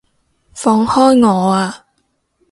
[0.55, 1.85] 放開我啊！